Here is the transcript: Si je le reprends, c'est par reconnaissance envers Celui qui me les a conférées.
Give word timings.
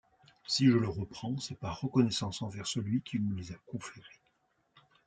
Si 0.47 0.65
je 0.65 0.75
le 0.77 0.89
reprends, 0.89 1.37
c'est 1.37 1.59
par 1.59 1.79
reconnaissance 1.79 2.41
envers 2.41 2.65
Celui 2.65 3.03
qui 3.03 3.19
me 3.19 3.35
les 3.35 3.51
a 3.51 3.55
conférées. 3.67 4.19